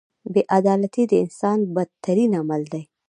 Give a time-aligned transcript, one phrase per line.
[0.33, 2.83] •بې عدالتي د انسان بدترین عمل دی.